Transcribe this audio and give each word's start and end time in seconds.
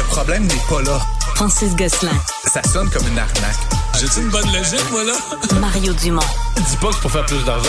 Le 0.00 0.06
problème 0.06 0.44
n'est 0.44 0.54
pas 0.66 0.80
là. 0.80 0.98
Francis 1.34 1.76
Gosselin. 1.76 2.18
Ça 2.46 2.62
sonne 2.62 2.88
comme 2.88 3.06
une 3.06 3.18
arnaque. 3.18 3.58
J'ai-tu 4.00 4.20
une 4.20 4.30
bonne 4.30 4.46
logique, 4.46 4.90
moi, 4.90 5.04
là? 5.04 5.12
Mario 5.60 5.92
Dumont. 5.92 6.22
Dis 6.56 6.76
pas 6.78 6.88
que 6.88 6.94
c'est 6.94 7.00
pour 7.02 7.10
faire 7.10 7.26
plus 7.26 7.44
d'argent. 7.44 7.68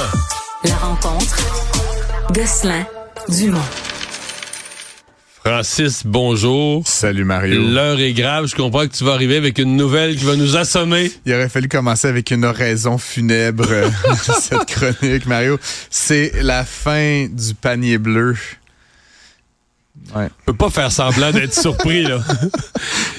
La 0.63 0.75
rencontre. 0.75 1.36
Gosselin. 2.31 2.86
Dumont. 3.28 3.59
Francis, 5.44 6.04
bonjour. 6.05 6.88
Salut 6.88 7.25
Mario. 7.25 7.62
L'heure 7.70 8.00
est 8.00 8.14
grave. 8.14 8.45
Je 8.45 8.55
comprends 8.55 8.88
que 8.88 8.95
tu 8.95 9.04
vas 9.04 9.11
arriver 9.11 9.36
avec 9.36 9.57
une 9.57 9.75
nouvelle 9.75 10.16
qui 10.16 10.23
va 10.23 10.38
nous 10.38 10.55
assommer. 10.55 11.11
Il 11.25 11.34
aurait 11.34 11.50
fallu 11.50 11.68
commencer 11.68 12.07
avec 12.07 12.32
une 12.32 12.45
oraison 12.45 12.98
funèbre, 12.98 13.66
euh, 13.70 13.89
cette 14.39 14.68
chronique, 14.68 15.25
Mario. 15.25 15.59
C'est 15.89 16.32
la 16.41 16.63
fin 16.63 17.27
du 17.29 17.55
panier 17.55 17.98
bleu. 17.98 18.38
Ouais. 20.15 20.27
peut 20.45 20.54
pas 20.54 20.70
faire 20.70 20.91
semblant 20.91 21.31
d'être 21.31 21.54
surpris, 21.54 22.04
là. 22.04 22.20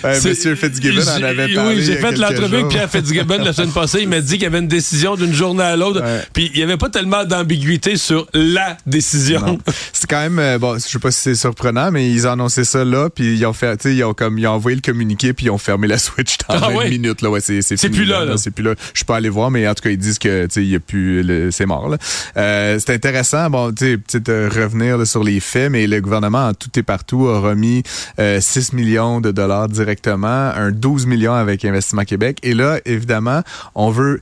Ouais, 0.05 0.21
Monsieur 0.21 0.57
Fitzgibbon 0.57 1.03
en 1.03 1.23
avait 1.23 1.55
parlé. 1.55 1.77
Oui, 1.77 1.83
j'ai 1.85 1.95
fait 1.95 2.19
l'entrevue 2.19 2.57
avec 2.57 2.69
Pierre 2.69 2.91
Fitzgibbon 2.91 3.39
la 3.39 3.53
semaine 3.53 3.71
passée. 3.71 4.01
Il 4.03 4.09
m'a 4.09 4.21
dit 4.21 4.33
qu'il 4.33 4.43
y 4.43 4.47
avait 4.47 4.59
une 4.59 4.67
décision 4.67 5.15
d'une 5.15 5.33
journée 5.33 5.63
à 5.63 5.77
l'autre. 5.77 6.03
Ouais. 6.03 6.23
Puis 6.33 6.51
il 6.53 6.57
n'y 6.57 6.63
avait 6.65 6.77
pas 6.77 6.89
tellement 6.89 7.25
d'ambiguïté 7.25 7.97
sur 7.97 8.27
la 8.35 8.77
décision. 8.85 9.61
C'est 9.93 10.11
quand 10.11 10.21
même, 10.21 10.41
euh, 10.41 10.59
bon, 10.59 10.75
je 10.75 10.81
sais 10.81 10.99
pas 10.99 11.13
si 11.13 11.21
c'est 11.21 11.35
surprenant, 11.37 11.93
mais 11.93 12.11
ils 12.11 12.27
ont 12.27 12.33
annoncé 12.33 12.65
ça 12.65 12.85
là, 12.85 13.11
puis 13.11 13.37
ils 13.37 13.47
ont 13.47 13.53
fait, 13.53 13.77
tu 13.77 13.91
sais, 13.91 13.95
ils 13.95 14.03
ont 14.03 14.13
comme, 14.13 14.39
ils 14.39 14.47
ont 14.49 14.53
envoyé 14.53 14.75
le 14.75 14.83
communiqué, 14.83 15.33
puis 15.33 15.47
ils 15.47 15.51
ont 15.51 15.59
fermé 15.59 15.87
la 15.87 15.99
switch 15.99 16.39
dans 16.49 16.57
ah, 16.57 16.71
20 16.71 16.75
ouais? 16.75 16.91
minutes, 16.91 17.23
là. 17.23 17.31
Ouais, 17.31 17.41
c'est, 17.41 17.63
c'est, 17.63 17.77
plus 17.89 18.05
là, 18.05 18.25
là. 18.25 18.37
C'est 18.37 18.51
plus 18.51 18.65
là. 18.65 18.75
Je 18.93 18.99
suis 18.99 19.05
pas 19.05 19.17
allé 19.17 19.29
voir, 19.29 19.53
mais 19.53 19.69
en 19.69 19.75
tout 19.75 19.85
cas, 19.85 19.91
ils 19.91 19.99
disent 19.99 20.19
que, 20.19 20.47
tu 20.47 20.55
sais, 20.55 20.63
il 20.63 20.71
y 20.71 20.75
a 20.75 20.81
plus, 20.81 21.23
le, 21.23 21.53
c'est 21.53 21.67
mort, 21.67 21.89
là. 21.89 21.99
Euh, 22.37 22.81
c'est 22.85 22.93
intéressant, 22.93 23.51
bon, 23.51 23.73
tu 23.73 23.85
sais, 23.85 23.99
peut-être 23.99 24.29
euh, 24.29 24.49
revenir 24.53 24.99
là, 24.99 25.05
sur 25.05 25.23
les 25.23 25.39
faits, 25.39 25.71
mais 25.71 25.87
le 25.87 26.01
gouvernement 26.01 26.49
en 26.49 26.55
tout 26.55 26.72
et 26.77 26.83
partout 26.83 27.29
a 27.29 27.41
remis 27.41 27.83
euh, 28.19 28.41
6 28.41 28.73
millions 28.73 29.21
de 29.21 29.31
dollars 29.31 29.69
directement, 29.69 30.27
un 30.55 30.71
12 30.71 31.07
millions 31.07 31.35
avec 31.35 31.65
Investissement 31.65 32.05
Québec. 32.05 32.39
Et 32.43 32.55
là, 32.55 32.79
évidemment, 32.85 33.43
on 33.75 33.91
veut 33.91 34.21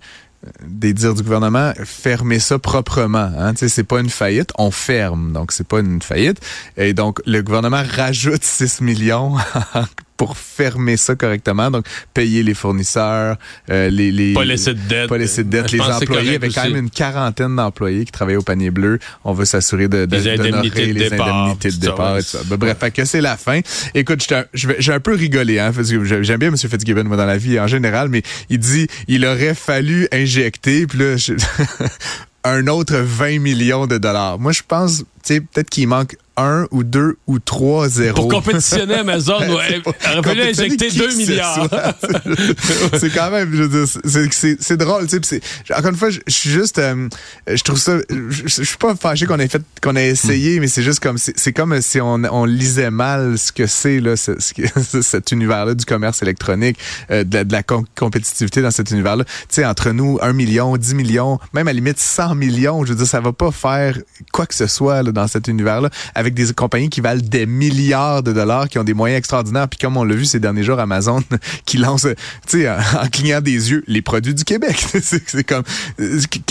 des 0.67 0.95
dires 0.95 1.15
du 1.15 1.23
gouvernement, 1.23 1.73
fermer 1.85 2.39
ça 2.39 2.59
proprement. 2.59 3.31
Hein? 3.39 3.53
C'est 3.57 3.85
pas 3.85 4.01
une 4.01 4.09
faillite, 4.09 4.53
on 4.59 4.71
ferme. 4.71 5.33
Donc, 5.33 5.53
c'est 5.53 5.67
pas 5.67 5.81
une 5.81 6.01
faillite. 6.01 6.41
Et 6.77 6.95
donc, 6.95 7.21
le 7.27 7.43
gouvernement 7.43 7.83
rajoute 7.97 8.43
6 8.43 8.81
millions 8.81 9.37
pour 10.21 10.37
fermer 10.37 10.99
ça 10.99 11.15
correctement. 11.15 11.71
Donc, 11.71 11.87
payer 12.13 12.43
les 12.43 12.53
fournisseurs, 12.53 13.39
euh, 13.71 13.89
les, 13.89 14.13
les... 14.13 14.35
Pas 14.35 14.45
laisser 14.45 14.75
de 14.75 14.81
dette. 14.87 15.09
Pas 15.09 15.17
laisser 15.17 15.45
de 15.45 15.49
dette. 15.49 15.73
Les 15.73 15.81
employés, 15.81 16.35
avec 16.35 16.53
quand 16.53 16.65
même 16.65 16.77
une 16.77 16.91
quarantaine 16.91 17.57
d'employés 17.57 18.05
qui 18.05 18.13
travaillaient 18.13 18.37
au 18.37 18.43
panier 18.43 18.71
bleu. 18.71 18.99
On 19.25 19.33
veut 19.33 19.47
s'assurer 19.47 19.89
de, 19.89 20.05
de, 20.05 20.17
les 20.19 20.29
indemnités 20.29 20.89
de, 20.89 20.93
les 20.93 21.09
départ, 21.09 21.45
indemnités 21.45 21.71
de 21.71 21.77
départ 21.77 22.19
et 22.19 22.23
tout 22.23 22.29
ça. 22.29 22.41
Ben, 22.45 22.57
bref, 22.59 22.77
fait 22.79 22.91
que 22.91 23.07
c'est 23.07 23.23
la 23.23 23.39
fin. 23.39 23.61
Écoute, 23.95 24.23
j'ai 24.53 24.93
un 24.93 25.01
peu 25.01 25.15
rigolé, 25.15 25.59
hein, 25.59 25.73
parce 25.75 25.89
que 25.89 26.05
j'aime 26.23 26.39
bien 26.39 26.49
M. 26.49 26.57
Fitzgibbon, 26.59 27.05
moi, 27.05 27.17
dans 27.17 27.25
la 27.25 27.39
vie 27.39 27.59
en 27.59 27.67
général, 27.67 28.11
mais 28.11 28.21
il 28.51 28.59
dit, 28.59 28.89
il 29.09 29.25
aurait 29.25 29.55
fallu 29.55 30.07
injecter, 30.13 30.87
puis 30.87 30.99
là, 30.99 31.17
je... 31.17 31.33
un 32.45 32.67
autre 32.67 32.97
20 32.97 33.39
millions 33.39 33.87
de 33.87 33.99
dollars. 33.99 34.39
Moi, 34.39 34.53
je 34.53 34.63
pense, 34.67 34.99
tu 34.99 35.05
sais, 35.23 35.41
peut-être 35.41 35.71
qu'il 35.71 35.89
manque 35.89 36.17
un 36.41 36.67
ou 36.71 36.85
deux 36.85 37.17
ou 37.27 37.39
trois 37.39 37.89
zéros. 37.89 38.15
Pour 38.15 38.29
compétitionner 38.29 38.95
Amazon, 38.95 39.39
ouais, 39.41 39.83
aurait 39.87 40.23
fallu 40.23 40.43
injecter 40.43 40.91
2 40.91 41.17
milliards. 41.17 41.69
c'est 42.99 43.11
quand 43.11 43.31
même, 43.31 43.51
je 43.53 43.63
veux 43.63 43.85
dire, 43.87 44.57
c'est 44.61 44.77
drôle, 44.77 45.07
tu 45.07 45.19
sais. 45.23 45.41
Encore 45.77 45.91
une 45.91 45.97
fois, 45.97 46.11
je 46.11 46.21
suis 46.29 46.51
juste, 46.51 46.79
euh, 46.79 47.09
je 47.47 47.63
trouve 47.63 47.79
ça, 47.79 47.99
je 48.09 48.49
suis 48.49 48.77
pas 48.77 48.95
fâché 48.95 49.27
qu'on 49.27 49.39
ait 49.39 49.49
fait, 49.49 49.63
qu'on 49.83 49.97
ait 49.97 50.09
essayé, 50.09 50.59
mm. 50.59 50.61
mais 50.61 50.69
c'est 50.69 50.83
juste 50.83 51.01
comme, 51.01 51.19
c'est 51.19 51.53
comme 51.53 51.81
si 51.81 52.01
on, 52.01 52.23
on, 52.25 52.45
lisait 52.45 52.91
mal 52.91 53.39
ce 53.39 53.53
que 53.53 53.67
c'est 53.67 54.01
là, 54.01 54.17
ce, 54.17 54.33
ce, 54.41 55.03
cet 55.03 55.33
univers-là 55.33 55.75
du 55.75 55.85
commerce 55.85 56.23
électronique, 56.23 56.79
euh, 57.11 57.25
de, 57.25 57.35
la, 57.35 57.45
de, 57.45 57.53
la, 57.53 57.63
compétitivité 57.63 58.63
dans 58.63 58.71
cet 58.71 58.91
univers-là. 58.91 59.25
Tu 59.25 59.33
sais, 59.51 59.67
entre 59.67 59.91
nous, 59.91 60.19
un 60.23 60.33
million, 60.33 60.77
10 60.77 60.95
millions, 60.95 61.39
même 61.53 61.69
à 61.69 61.73
la 61.73 61.75
limite 61.75 61.99
100 61.99 62.35
millions, 62.35 62.85
je 62.85 62.91
veux 62.91 62.99
dire, 62.99 63.07
ça 63.07 63.21
va 63.21 63.33
pas 63.33 63.51
faire 63.51 63.99
quoi 64.33 64.47
que 64.47 64.55
ce 64.55 64.67
soit 64.67 65.03
là, 65.03 65.13
dans 65.13 65.27
cet 65.27 65.49
univers-là 65.49 65.91
avec 66.15 66.30
des 66.35 66.53
compagnies 66.53 66.91
qui 66.91 67.01
valent 67.01 67.23
des 67.23 67.47
milliards 67.47 68.23
de 68.23 68.33
dollars, 68.33 68.69
qui 68.69 68.79
ont 68.79 68.85
des 68.85 68.95
moyens 68.95 69.19
extraordinaires. 69.19 69.69
Puis 69.69 69.79
comme 69.79 69.97
on 69.97 70.05
l'a 70.05 70.15
vu 70.15 70.25
ces 70.25 70.41
derniers 70.41 70.63
jours, 70.63 70.79
Amazon 70.79 71.23
qui 71.65 71.79
lance, 71.79 72.07
tu 72.47 72.63
sais, 72.63 72.71
en 72.71 73.09
clignant 73.11 73.41
des 73.41 73.71
yeux, 73.71 73.85
les 73.87 74.03
produits 74.03 74.35
du 74.35 74.45
Québec. 74.45 74.85
c'est 75.03 75.45
comme 75.45 75.63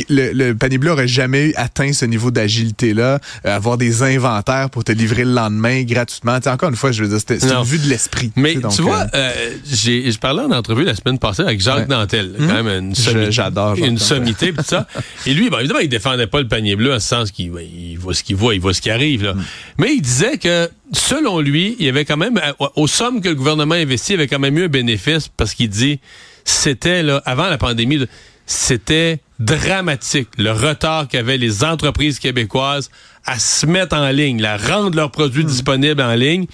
le, 0.09 0.31
le, 0.33 0.55
panier 0.55 0.77
bleu 0.77 0.91
aurait 0.91 1.07
jamais 1.07 1.53
atteint 1.55 1.93
ce 1.93 2.05
niveau 2.05 2.31
d'agilité-là, 2.31 3.19
euh, 3.45 3.55
avoir 3.55 3.77
des 3.77 4.03
inventaires 4.03 4.69
pour 4.69 4.83
te 4.83 4.91
livrer 4.91 5.23
le 5.23 5.33
lendemain 5.33 5.83
gratuitement. 5.83 6.39
T'sais, 6.39 6.49
encore 6.49 6.69
une 6.69 6.75
fois, 6.75 6.91
je 6.91 7.03
veux 7.03 7.09
dire, 7.09 7.19
c'était 7.19 7.37
une 7.37 7.63
vue 7.63 7.79
de 7.79 7.87
l'esprit. 7.87 8.31
Mais 8.35 8.55
tu 8.55 8.81
vois, 8.81 9.05
euh, 9.13 9.29
euh, 9.29 9.49
j'ai, 9.69 10.11
je 10.11 10.19
parlais 10.19 10.41
en 10.41 10.51
entrevue 10.51 10.83
la 10.83 10.95
semaine 10.95 11.19
passée 11.19 11.43
avec 11.43 11.61
Jacques 11.61 11.79
ouais. 11.79 11.85
Dantel, 11.85 12.35
quand 12.37 12.45
mmh. 12.45 12.63
même 12.63 12.67
une, 12.67 12.95
sommité, 12.95 13.31
j'adore 13.31 13.75
une 13.75 13.97
sommité, 13.97 14.53
tout 14.53 14.63
ça. 14.65 14.87
Et 15.25 15.33
lui, 15.33 15.49
bon, 15.49 15.59
évidemment, 15.59 15.79
il 15.79 15.89
défendait 15.89 16.27
pas 16.27 16.39
le 16.39 16.47
panier 16.47 16.75
bleu 16.75 16.93
en 16.93 16.99
ce 16.99 17.07
sens 17.07 17.31
qu'il 17.31 17.51
il 17.59 17.97
voit 17.97 18.13
ce 18.13 18.23
qu'il 18.23 18.35
voit, 18.35 18.55
il 18.55 18.61
voit 18.61 18.73
ce 18.73 18.81
qui 18.81 18.89
arrive. 18.89 19.23
Là. 19.23 19.33
Mmh. 19.33 19.43
Mais 19.77 19.93
il 19.93 20.01
disait 20.01 20.37
que, 20.37 20.69
selon 20.91 21.39
lui, 21.39 21.75
il 21.79 21.85
y 21.85 21.89
avait 21.89 22.05
quand 22.05 22.17
même, 22.17 22.39
aux 22.75 22.87
sommes 22.87 23.21
que 23.21 23.29
le 23.29 23.35
gouvernement 23.35 23.75
investit, 23.75 24.13
il 24.13 24.15
y 24.15 24.19
avait 24.19 24.27
quand 24.27 24.39
même 24.39 24.57
eu 24.57 24.65
un 24.65 24.69
bénéfice 24.69 25.27
parce 25.27 25.53
qu'il 25.53 25.69
dit, 25.69 25.99
c'était, 26.43 27.03
là, 27.03 27.21
avant 27.25 27.47
la 27.47 27.57
pandémie, 27.57 28.05
c'était 28.45 29.19
dramatique, 29.39 30.29
le 30.37 30.51
retard 30.51 31.07
qu'avaient 31.07 31.37
les 31.37 31.63
entreprises 31.63 32.19
québécoises 32.19 32.89
à 33.25 33.37
se 33.37 33.65
mettre 33.65 33.95
en 33.95 34.09
ligne, 34.09 34.43
à 34.43 34.57
rendre 34.57 34.95
leurs 34.95 35.11
produits 35.11 35.43
mmh. 35.43 35.47
disponibles 35.47 36.01
en 36.01 36.15
ligne. 36.15 36.45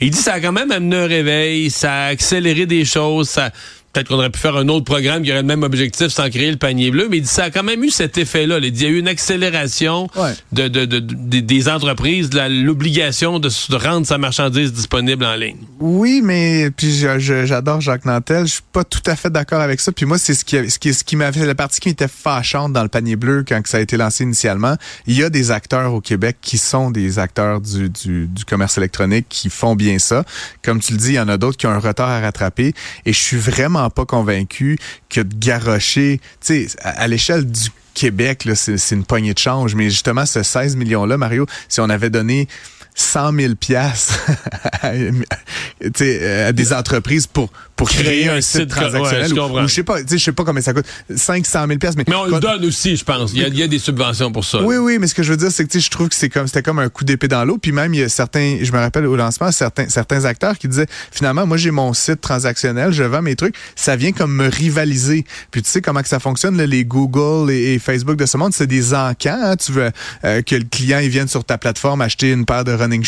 Et 0.00 0.06
il 0.06 0.10
dit, 0.10 0.18
ça 0.18 0.34
a 0.34 0.40
quand 0.40 0.52
même 0.52 0.70
amené 0.70 0.96
un 0.96 1.06
réveil, 1.06 1.70
ça 1.70 1.92
a 1.94 2.06
accéléré 2.08 2.66
des 2.66 2.84
choses, 2.84 3.30
ça, 3.30 3.50
Peut-être 3.98 4.10
qu'on 4.10 4.18
aurait 4.18 4.30
pu 4.30 4.38
faire 4.38 4.56
un 4.56 4.68
autre 4.68 4.84
programme 4.84 5.24
qui 5.24 5.32
aurait 5.32 5.40
le 5.40 5.46
même 5.48 5.64
objectif 5.64 6.06
sans 6.06 6.30
créer 6.30 6.52
le 6.52 6.56
panier 6.56 6.92
bleu, 6.92 7.08
mais 7.10 7.24
ça 7.24 7.44
a 7.44 7.50
quand 7.50 7.64
même 7.64 7.82
eu 7.82 7.90
cet 7.90 8.16
effet-là. 8.16 8.60
Il 8.62 8.80
y 8.80 8.86
a 8.86 8.88
eu 8.88 9.00
une 9.00 9.08
accélération 9.08 10.06
ouais. 10.14 10.34
de, 10.52 10.68
de, 10.68 10.84
de, 10.84 11.00
de, 11.00 11.40
des 11.40 11.68
entreprises, 11.68 12.30
l'obligation 12.32 13.40
de, 13.40 13.50
rendre 13.74 14.06
sa 14.06 14.16
marchandise 14.16 14.72
disponible 14.72 15.24
en 15.24 15.34
ligne. 15.34 15.56
Oui, 15.80 16.20
mais 16.22 16.70
puis 16.70 16.92
j'adore 17.18 17.80
Jacques 17.80 18.04
Nantel. 18.04 18.46
Je 18.46 18.52
suis 18.52 18.62
pas 18.72 18.84
tout 18.84 19.02
à 19.04 19.16
fait 19.16 19.30
d'accord 19.30 19.60
avec 19.60 19.80
ça. 19.80 19.90
Puis 19.90 20.06
moi, 20.06 20.16
c'est 20.16 20.34
ce 20.34 20.44
qui, 20.44 20.70
ce 20.70 20.78
qui, 20.78 20.94
ce 20.94 21.02
qui 21.02 21.16
m'a 21.16 21.32
fait 21.32 21.44
la 21.44 21.56
partie 21.56 21.80
qui 21.80 21.88
était 21.88 22.06
fâchante 22.06 22.72
dans 22.72 22.84
le 22.84 22.88
panier 22.88 23.16
bleu 23.16 23.44
quand 23.48 23.60
ça 23.66 23.78
a 23.78 23.80
été 23.80 23.96
lancé 23.96 24.22
initialement. 24.22 24.76
Il 25.08 25.16
y 25.16 25.24
a 25.24 25.28
des 25.28 25.50
acteurs 25.50 25.92
au 25.92 26.00
Québec 26.00 26.36
qui 26.40 26.56
sont 26.56 26.92
des 26.92 27.18
acteurs 27.18 27.60
du, 27.60 27.90
du, 27.90 28.28
du 28.28 28.44
commerce 28.44 28.78
électronique 28.78 29.26
qui 29.28 29.50
font 29.50 29.74
bien 29.74 29.98
ça. 29.98 30.22
Comme 30.62 30.78
tu 30.78 30.92
le 30.92 30.98
dis, 30.98 31.08
il 31.08 31.14
y 31.14 31.20
en 31.20 31.28
a 31.28 31.36
d'autres 31.36 31.56
qui 31.56 31.66
ont 31.66 31.72
un 31.72 31.80
retard 31.80 32.08
à 32.08 32.20
rattraper. 32.20 32.74
Et 33.04 33.12
je 33.12 33.18
suis 33.18 33.36
vraiment 33.36 33.87
pas 33.90 34.06
convaincu 34.06 34.78
que 35.08 35.20
de 35.20 35.34
garrocher, 35.34 36.20
tu 36.40 36.68
sais, 36.68 36.76
à, 36.82 37.02
à 37.02 37.06
l'échelle 37.06 37.50
du 37.50 37.70
Québec, 37.94 38.48
c'est 38.54 38.94
une 38.94 39.04
poignée 39.04 39.34
de 39.34 39.38
change. 39.38 39.74
Mais 39.74 39.90
justement, 39.90 40.24
ce 40.24 40.42
16 40.42 40.76
millions-là, 40.76 41.16
Mario, 41.16 41.46
si 41.68 41.80
on 41.80 41.88
avait 41.90 42.10
donné 42.10 42.46
100 43.00 43.32
000 43.32 43.54
piastres 43.54 44.18
à, 44.82 44.88
à 44.88 46.52
des 46.52 46.72
entreprises 46.72 47.26
pour 47.26 47.50
pour 47.78 47.88
créer, 47.88 48.02
créer 48.02 48.28
un, 48.28 48.40
site, 48.40 48.62
site 48.62 48.70
transactionnel 48.70 49.32
ouais, 49.32 49.40
ou, 49.40 49.58
ou, 49.60 49.68
je 49.68 49.74
sais 49.74 49.84
pas, 49.84 49.98
je 50.04 50.16
sais 50.16 50.32
pas 50.32 50.44
combien 50.44 50.60
ça 50.60 50.74
coûte, 50.74 50.84
500 51.14 51.66
000 51.68 51.78
piastres. 51.78 51.96
Mais, 51.96 52.04
mais 52.08 52.16
on 52.16 52.26
le 52.26 52.40
donne 52.40 52.64
aussi, 52.64 52.96
je 52.96 53.04
pense. 53.04 53.30
Il 53.32 53.38
y, 53.38 53.44
a, 53.44 53.48
il 53.48 53.56
y, 53.56 53.62
a, 53.62 53.68
des 53.68 53.78
subventions 53.78 54.32
pour 54.32 54.44
ça. 54.44 54.60
Oui, 54.60 54.76
oui, 54.76 54.98
mais 54.98 55.06
ce 55.06 55.14
que 55.14 55.22
je 55.22 55.30
veux 55.30 55.36
dire, 55.36 55.52
c'est 55.52 55.64
que 55.64 55.78
je 55.78 55.88
trouve 55.88 56.08
que 56.08 56.16
c'est 56.16 56.28
comme 56.28 56.48
c'était 56.48 56.62
comme 56.62 56.80
un 56.80 56.88
coup 56.88 57.04
d'épée 57.04 57.28
dans 57.28 57.44
l'eau. 57.44 57.56
Puis 57.56 57.70
même 57.70 57.94
il 57.94 58.00
y 58.00 58.02
a 58.02 58.08
certains, 58.08 58.58
je 58.60 58.72
me 58.72 58.78
rappelle 58.78 59.06
au 59.06 59.14
lancement, 59.14 59.52
certains 59.52 59.88
certains 59.88 60.24
acteurs 60.24 60.58
qui 60.58 60.66
disaient 60.66 60.88
finalement, 61.12 61.46
moi 61.46 61.56
j'ai 61.56 61.70
mon 61.70 61.94
site 61.94 62.20
transactionnel, 62.20 62.90
je 62.90 63.04
vends 63.04 63.22
mes 63.22 63.36
trucs, 63.36 63.54
ça 63.76 63.94
vient 63.94 64.10
comme 64.10 64.34
me 64.34 64.48
rivaliser. 64.48 65.24
Puis 65.52 65.62
tu 65.62 65.70
sais 65.70 65.80
comment 65.80 66.02
que 66.02 66.08
ça 66.08 66.18
fonctionne, 66.18 66.56
là, 66.56 66.66
les 66.66 66.84
Google 66.84 67.52
et, 67.52 67.74
et, 67.74 67.78
Facebook 67.78 68.16
de 68.16 68.26
ce 68.26 68.36
monde, 68.36 68.52
c'est 68.52 68.66
des 68.66 68.92
encans. 68.92 69.38
Hein, 69.40 69.56
tu 69.56 69.70
veux 69.70 69.90
euh, 70.24 70.42
que 70.42 70.56
le 70.56 70.64
client 70.64 70.98
il 70.98 71.10
vienne 71.10 71.28
sur 71.28 71.44
ta 71.44 71.58
plateforme 71.58 72.00
acheter 72.00 72.32
une 72.32 72.44
paire 72.44 72.64
de 72.64 72.72
running 72.88 73.04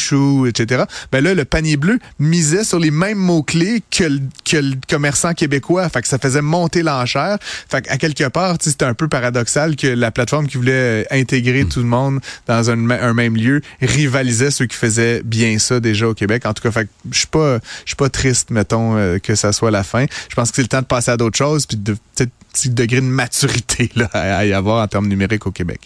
etc. 0.47 0.85
Ben 1.13 1.23
là, 1.23 1.35
le 1.35 1.45
panier 1.45 1.77
bleu 1.77 1.99
misait 2.19 2.65
sur 2.65 2.79
les 2.79 2.91
mêmes 2.91 3.19
mots 3.19 3.43
clés 3.43 3.83
que 3.91 4.05
le, 4.05 4.21
que 4.45 4.57
le 4.57 4.75
commerçant 4.89 5.35
québécois. 5.35 5.89
Fait 5.89 6.03
que 6.03 6.09
ça 6.09 6.19
faisait 6.19 6.43
monter 6.43 6.83
l'enchère. 6.83 7.39
Fait 7.69 7.87
à 7.89 7.99
quelque 7.99 8.29
part, 8.29 8.57
c'était 8.61 8.85
un 8.85 8.95
peu 8.95 9.09
paradoxal 9.09 9.77
que 9.77 9.87
la 9.87 10.11
plateforme 10.11 10.47
qui 10.47 10.57
voulait 10.57 11.07
intégrer 11.11 11.65
tout 11.65 11.81
le 11.81 11.87
monde 11.87 12.21
dans 12.47 12.71
un, 12.71 12.91
un, 12.91 13.15
même 13.15 13.37
lieu 13.37 13.63
rivalisait 13.81 14.51
ceux 14.51 14.67
qui 14.67 14.77
faisaient 14.77 15.23
bien 15.25 15.59
ça 15.59 15.81
déjà 15.81 16.09
au 16.09 16.15
Québec. 16.15 16.47
En 16.47 16.55
tout 16.55 16.63
cas, 16.63 16.71
fait 16.71 16.89
je 17.11 17.19
suis 17.19 17.27
pas, 17.27 17.59
je 17.85 17.91
suis 17.91 17.97
pas 17.97 18.09
triste, 18.09 18.51
mettons, 18.51 18.97
euh, 18.97 19.19
que 19.19 19.35
ça 19.35 19.53
soit 19.53 19.71
la 19.71 19.83
fin. 19.83 20.07
Je 20.29 20.35
pense 20.35 20.51
que 20.51 20.57
c'est 20.57 20.63
le 20.63 20.69
temps 20.69 20.81
de 20.81 20.87
passer 20.87 21.11
à 21.11 21.17
d'autres 21.17 21.39
choses 21.39 21.67
puis 21.67 21.77
de 21.77 21.93
peut-être 21.93 22.33
petit 22.53 22.71
degré 22.71 23.01
de 23.01 23.07
maturité 23.07 23.91
à 24.13 24.45
y 24.45 24.53
avoir 24.53 24.83
en 24.83 24.89
termes 24.89 25.09
numériques 25.09 25.47
au 25.47 25.51
Québec. 25.51 25.81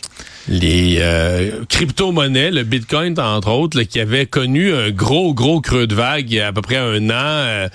Les 0.49 0.99
euh, 0.99 1.65
crypto-monnaies, 1.69 2.51
le 2.51 2.65
Bitcoin 2.65 3.19
entre 3.19 3.51
autres, 3.51 3.83
qui 3.83 4.01
avait 4.01 4.27
connu 4.27 4.75
un 4.75 4.91
gros, 4.91 5.33
gros 5.35 5.61
creux 5.61 5.87
de 5.87 5.95
vague 5.95 6.31
il 6.31 6.37
y 6.37 6.41
a 6.41 6.49
à 6.49 6.53
peu 6.53 6.63
près 6.63 6.77
un 6.77 7.09
an. 7.11 7.13
Euh, 7.13 7.69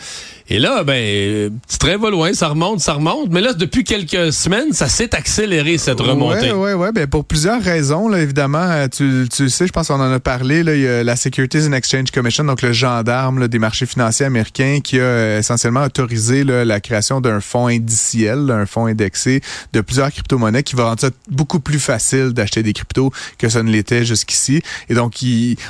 Et 0.52 0.58
là, 0.60 0.84
ben, 0.84 1.52
petit 1.68 1.78
train 1.78 1.98
va 1.98 2.10
loin, 2.10 2.34
ça 2.34 2.48
remonte, 2.48 2.80
ça 2.80 2.94
remonte. 2.94 3.30
Mais 3.30 3.42
là, 3.42 3.54
depuis 3.54 3.84
quelques 3.84 4.34
semaines, 4.34 4.74
ça 4.74 4.88
s'est 4.90 5.14
accéléré, 5.16 5.78
cette 5.78 6.00
remontée. 6.00 6.52
Oui, 6.52 6.72
oui, 6.72 6.74
oui. 6.74 6.88
Ben, 6.94 7.06
pour 7.08 7.24
plusieurs 7.26 7.62
raisons, 7.62 8.08
là, 8.08 8.20
évidemment. 8.20 8.58
euh, 8.60 8.88
Tu, 8.88 9.28
tu 9.32 9.44
le 9.44 9.50
sais, 9.50 9.68
je 9.68 9.72
pense 9.72 9.90
qu'on 9.90 9.96
en 10.02 10.12
a 10.12 10.20
parlé. 10.20 10.64
Là, 10.64 10.76
il 10.76 10.82
y 10.82 10.88
a 10.88 11.04
la 11.04 11.16
Securities 11.16 11.68
and 11.68 11.74
Exchange 11.74 12.10
Commission, 12.12 12.44
donc 12.44 12.62
le 12.64 12.72
gendarme 12.74 13.40
là, 13.40 13.48
des 13.48 13.60
marchés 13.60 13.86
financiers 13.86 14.26
américains, 14.26 14.80
qui 14.84 15.00
a 15.00 15.04
euh, 15.04 15.40
essentiellement 15.40 15.84
autorisé 15.84 16.44
là, 16.44 16.66
la 16.66 16.80
création 16.80 17.22
d'un 17.22 17.42
fonds 17.42 17.68
indiciel, 17.68 18.40
là, 18.48 18.56
un 18.56 18.66
fonds 18.66 18.88
indexé 18.88 19.42
de 19.74 19.82
plusieurs 19.82 20.12
crypto-monnaies 20.12 20.64
qui 20.64 20.76
va 20.76 20.86
rendre 20.86 21.00
ça 21.02 21.10
beaucoup 21.30 21.60
plus 21.60 21.80
facile 21.80 22.30
d'acheter 22.34 22.64
des 22.64 22.74
cryptos 22.74 23.12
que 23.38 23.50
ça 23.50 23.62
ne 23.62 23.70
l'était 23.72 24.04
jusqu'ici. 24.04 24.64
Et 24.90 24.96
donc, 24.96 25.14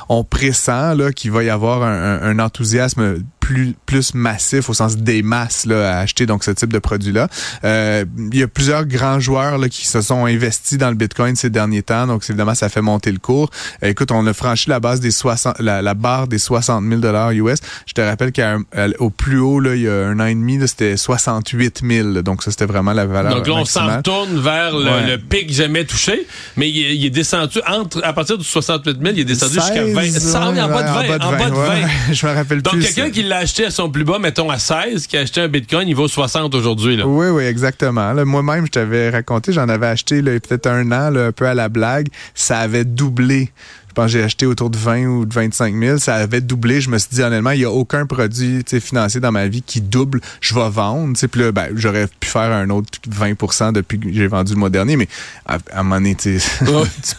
on 0.08 0.24
pressent 0.24 0.94
là, 0.96 1.12
qu'il 1.12 1.32
va 1.32 1.44
y 1.44 1.50
avoir 1.50 1.84
un, 1.84 2.22
un- 2.22 2.22
un 2.22 2.40
enthousiasme 2.40 3.18
plus, 3.50 3.74
plus 3.88 4.14
massif 4.14 4.70
au 4.70 4.76
sens 4.76 4.96
des 4.96 5.24
masses 5.24 5.66
là, 5.66 5.98
à 5.98 6.02
acheter 6.02 6.28
donc 6.28 6.44
ce 6.44 6.52
type 6.52 6.72
de 6.72 6.78
produit-là. 6.78 7.28
Euh, 7.64 8.06
il 8.32 8.38
y 8.38 8.44
a 8.44 8.48
plusieurs 8.48 8.86
grands 8.86 9.20
joueurs 9.20 9.58
là, 9.58 9.70
qui 9.70 9.88
se 9.88 10.02
sont 10.02 10.26
investis 10.28 10.78
dans 10.78 10.90
le 10.90 10.96
Bitcoin 10.96 11.36
ces 11.36 11.50
derniers 11.50 11.82
temps, 11.82 12.06
donc 12.06 12.24
évidemment 12.30 12.54
ça 12.54 12.70
fait 12.70 12.84
monter 12.84 13.12
le 13.12 13.18
cours. 13.18 13.50
Euh, 13.84 13.88
écoute, 13.90 14.12
on 14.12 14.28
a 14.28 14.34
franchi 14.34 14.70
la 14.70 14.80
base 14.80 15.00
des 15.00 15.10
60, 15.10 15.60
la, 15.62 15.82
la 15.82 15.96
barre 15.96 16.28
des 16.28 16.38
60 16.38 16.88
000 16.88 17.02
dollars 17.02 17.32
US. 17.32 17.58
Je 17.88 17.94
te 17.94 18.02
rappelle 18.02 18.32
qu'au 18.32 19.10
plus 19.10 19.40
haut 19.40 19.60
là, 19.60 19.74
il 19.76 19.82
y 19.82 19.88
a 19.90 19.94
un 20.10 20.20
an 20.20 20.26
et 20.28 20.36
demi, 20.36 20.60
c'était 20.68 20.96
68 20.96 21.82
000. 21.84 22.22
Donc 22.22 22.44
ça 22.44 22.52
c'était 22.52 22.66
vraiment 22.68 22.94
la 22.94 23.08
valeur 23.08 23.34
Donc 23.36 23.48
là, 23.48 23.54
on 23.56 23.66
s'en 23.66 23.98
retourne 23.98 24.40
vers 24.40 24.78
le, 24.78 24.90
Ouais. 24.90 25.08
le 25.08 25.18
pic 25.18 25.52
jamais 25.52 25.86
touché, 25.86 26.28
mais 26.56 26.70
il 26.70 26.78
est, 26.86 26.96
il 26.96 27.06
est 27.06 27.10
descendu 27.10 27.60
entre 27.68 28.00
à 28.04 28.14
partir 28.14 28.38
du 28.38 28.44
68 28.44 28.98
000, 29.02 29.14
il 29.16 29.20
est 29.22 29.26
descendu 29.26 29.56
jusqu'à 29.56 29.84
20. 29.86 30.02
16, 30.04 30.20
Ça, 30.32 30.48
en 30.50 30.54
bas 30.54 30.84
de 30.84 30.88
20. 30.88 31.00
ouais, 31.02 31.22
En 31.24 31.32
bas 31.32 31.50
de 31.50 31.56
20. 31.56 31.68
ouais. 31.70 31.88
Je 32.12 32.26
me 32.28 32.32
rappelle 32.34 32.62
Donc, 32.62 32.74
plus. 32.74 32.84
quelqu'un 32.84 33.10
qui 33.12 33.24
l'a 33.24 33.39
acheté 33.40 33.66
à 33.66 33.72
son 33.72 33.90
plus 33.90 34.04
bas, 34.04 34.20
mettons 34.20 34.50
à 34.50 34.60
16, 34.60 35.08
qui 35.08 35.18
a 35.18 35.22
acheté 35.22 35.42
un 35.42 35.48
Bitcoin, 35.48 35.88
il 35.88 35.96
vaut 35.96 36.08
60 36.08 36.54
aujourd'hui. 36.56 37.02
Oui, 37.04 37.28
oui, 37.28 37.44
exactement. 37.44 38.14
Moi-même, 38.26 38.66
je 38.66 38.72
t'avais 38.72 39.10
raconté, 39.10 39.52
j'en 39.52 39.68
avais 39.68 39.88
acheté 39.88 40.22
peut-être 40.22 40.68
un 40.68 40.92
an, 40.92 41.16
un 41.16 41.32
peu 41.32 41.46
à 41.46 41.54
la 41.54 41.70
blague. 41.70 42.08
Ça 42.34 42.60
avait 42.60 42.86
doublé. 42.86 43.50
Je 43.90 43.94
pense 43.94 44.06
que 44.06 44.12
j'ai 44.12 44.24
acheté 44.24 44.46
autour 44.46 44.70
de 44.70 44.78
20 44.78 45.06
ou 45.06 45.26
de 45.26 45.34
25 45.34 45.76
000. 45.76 45.98
Ça 45.98 46.16
avait 46.16 46.42
doublé. 46.42 46.80
Je 46.80 46.90
me 46.90 46.98
suis 46.98 47.10
dit, 47.12 47.22
honnêtement, 47.22 47.52
il 47.52 47.60
n'y 47.60 47.66
a 47.66 47.72
aucun 47.72 48.06
produit 48.06 48.64
financier 48.80 49.20
dans 49.20 49.32
ma 49.32 49.48
vie 49.48 49.62
qui 49.62 49.82
double. 49.82 50.22
Je 50.42 50.54
vais 50.54 50.70
vendre. 50.70 51.18
Puis 51.20 51.42
là, 51.42 51.52
ben, 51.52 51.70
j'aurais 51.76 52.08
pu 52.08 52.28
faire 52.28 52.52
un 52.52 52.70
autre 52.70 52.88
20% 53.10 53.74
depuis 53.74 54.00
que 54.00 54.14
j'ai 54.14 54.28
vendu 54.28 54.54
le 54.54 54.60
mois 54.60 54.70
dernier, 54.70 54.96
mais 54.96 55.08
à, 55.46 55.56
à 55.74 55.80
un 55.80 55.84
moment 55.84 55.96
donné, 55.96 56.16
tu 56.16 56.40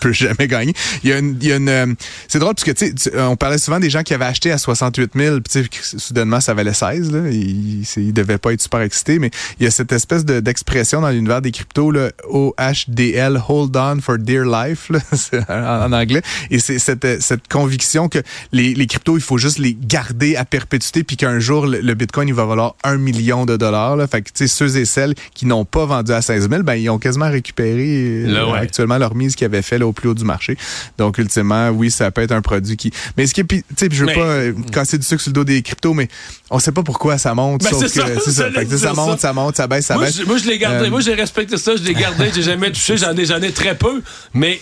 peux 0.01 0.13
jamais 0.13 0.47
gagner. 0.47 0.75
Il 1.03 1.11
y 1.11 1.13
a 1.13 1.19
une... 1.19 1.37
il 1.41 1.49
y 1.49 1.53
a 1.53 1.57
une, 1.57 1.69
euh, 1.69 1.87
c'est 2.29 2.39
drôle 2.39 2.55
parce 2.55 2.65
que 2.65 2.71
tu 2.71 3.11
on 3.19 3.37
parlait 3.37 3.59
souvent 3.59 3.81
des 3.81 3.91
gens 3.91 4.03
qui 4.03 4.15
avaient 4.15 4.25
acheté 4.25 4.53
à 4.53 4.59
68 4.59 5.13
000, 5.15 5.41
puis 5.41 5.69
soudainement, 5.83 6.41
ça 6.41 6.55
valait 6.55 6.73
16. 6.73 7.11
Là. 7.11 7.29
Ils, 7.31 8.13
devaient 8.13 8.39
pas 8.39 8.53
être 8.53 8.61
super 8.61 8.81
excités, 8.81 9.19
mais 9.19 9.31
il 9.59 9.65
y 9.65 9.67
a 9.67 9.71
cette 9.71 9.93
espèce 9.93 10.25
de- 10.25 10.41
d'expression 10.41 11.01
dans 11.01 11.11
l'univers 11.11 11.43
des 11.43 11.51
cryptos, 11.51 11.91
là, 11.91 12.11
OHDL, 12.29 13.41
Hold 13.49 13.77
On 13.77 14.01
for 14.01 14.19
Dear 14.19 14.45
Life, 14.45 14.91
là, 14.91 15.01
c'est 15.13 15.49
en, 15.51 15.87
en 15.87 15.93
anglais. 15.93 16.23
Et 16.51 16.59
c'est 16.61 16.79
cette, 16.79 17.21
cette 17.23 17.49
conviction 17.49 18.09
que 18.09 18.19
les, 18.53 18.75
les 18.75 18.87
cryptos, 18.87 19.17
il 19.17 19.23
faut 19.23 19.39
juste 19.39 19.59
les 19.59 19.77
garder 19.81 20.37
à 20.37 20.45
perpétuité, 20.45 21.03
puis 21.05 21.17
qu'un 21.17 21.39
jour, 21.39 21.67
le, 21.67 21.81
le 21.81 21.95
Bitcoin, 21.95 22.29
il 22.29 22.35
va 22.35 22.45
valoir 22.45 22.75
un 22.85 22.97
million 22.97 23.47
de 23.47 23.57
dollars. 23.57 23.97
Là. 23.97 24.07
Fait 24.07 24.23
que, 24.23 24.29
tu 24.29 24.47
sais, 24.47 24.49
ceux 24.49 24.77
et 24.77 24.85
celles 24.85 25.15
qui 25.35 25.47
n'ont 25.47 25.65
pas 25.65 25.85
vendu 25.87 26.13
à 26.13 26.23
16 26.23 26.49
000, 26.49 26.63
ben, 26.63 26.75
ils 26.75 26.89
ont 26.91 26.99
quasiment 26.99 27.31
récupéré 27.31 28.25
euh, 28.25 28.27
Là, 28.33 28.49
ouais. 28.49 28.59
actuellement 28.59 28.99
leur 28.99 29.15
mise 29.15 29.35
qu'ils 29.37 29.47
avaient 29.47 29.63
fait 29.63 29.79
là, 29.79 29.87
au 29.87 29.93
plus 29.93 30.09
haut 30.09 30.15
du 30.15 30.25
marché. 30.25 30.57
Donc, 30.99 31.19
ultimement, 31.19 31.71
oui, 31.71 31.91
ça 31.91 32.11
peut 32.11 32.23
être 32.23 32.33
un 32.33 32.43
produit 32.43 32.77
qui... 32.77 32.93
Mais 33.17 33.27
ce 33.27 33.35
qui 33.35 33.41
est... 33.41 33.47
Tu 33.47 33.63
sais, 33.77 33.89
je 33.91 34.01
veux 34.01 34.07
Mais- 34.07 34.15
pas 34.15 34.21
euh, 34.21 34.53
casser 34.73 34.99
du 34.99 35.05
sucre 35.07 35.23
sur 35.23 35.31
le 35.31 35.35
dos 35.35 35.45
des 35.45 35.63
cryptos, 35.63 35.95
mais 35.95 36.09
on 36.51 36.59
sait 36.59 36.73
pas 36.73 36.83
pourquoi 36.83 37.19
ça 37.19 37.35
monte. 37.35 37.63
Ben, 37.63 37.71
sauf 37.71 37.87
ça, 37.87 38.03
que 38.03 38.21
ça. 38.31 38.51
Fait 38.51 38.67
que, 38.67 38.95
monte, 38.95 39.21
ça. 39.21 39.29
ça 39.29 39.33
monte, 39.33 39.57
ça 39.57 39.67
baisse, 39.67 39.87
ça 39.87 39.95
Moi, 39.95 40.05
baisse. 40.07 40.19
je, 40.19 40.25
moi, 40.25 40.37
je 40.39 40.47
l'ai 40.47 40.59
gardé. 40.59 40.87
Euh, 40.87 40.91
Moi, 40.91 41.01
j'ai 41.01 41.15
respecté 41.15 41.57
ça. 41.57 41.77
Je 41.77 41.83
l'ai 41.83 41.95
gardé. 41.95 42.31
J'ai 42.35 42.43
jamais 42.43 42.71
touché. 42.71 42.97
J'en 42.97 43.17
ai, 43.17 43.25
j'en 43.25 43.41
ai 43.41 43.53
très 43.53 43.77
peu. 43.77 44.03
Mais, 44.35 44.61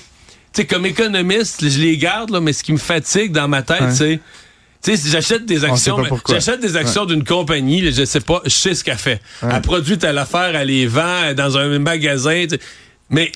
tu 0.52 0.62
sais, 0.62 0.66
comme 0.66 0.86
économiste, 0.86 1.68
je 1.68 1.78
les 1.80 1.96
garde, 1.96 2.30
là, 2.30 2.40
mais 2.40 2.52
ce 2.52 2.62
qui 2.64 2.72
me 2.72 2.78
fatigue 2.78 3.32
dans 3.32 3.48
ma 3.48 3.62
tête, 3.62 3.80
Ouais. 3.80 3.90
c'est. 3.94 4.20
Tu 4.82 4.92
sais, 4.92 4.96
si 4.96 5.10
j'achète 5.10 5.44
des 5.44 5.64
On 5.64 5.72
actions, 5.72 5.98
j'achète 6.28 6.60
des 6.60 6.76
actions 6.76 7.04
d'une 7.04 7.24
compagnie, 7.24 7.80
là, 7.80 7.90
je 7.90 8.04
sais 8.04 8.20
pas, 8.20 8.40
je 8.44 8.50
sais 8.50 8.74
ce 8.76 8.84
qu'elle 8.84 8.96
fait. 8.96 9.20
Ouais. 9.42 9.48
Elle 9.54 9.62
produit 9.62 9.98
telle 9.98 10.16
affaire, 10.18 10.54
elle 10.54 10.68
les 10.68 10.86
vend 10.86 11.34
dans 11.36 11.58
un 11.58 11.78
magasin, 11.80 12.44
tu 12.44 12.50
sais. 12.50 12.60
mais 13.10 13.32